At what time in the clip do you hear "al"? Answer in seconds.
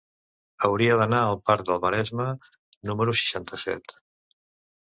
1.25-1.37